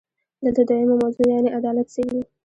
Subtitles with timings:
[0.43, 2.21] دلته دویمه موضوع یعنې عدالت څېړو.